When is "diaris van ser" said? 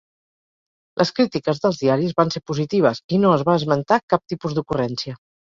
1.83-2.43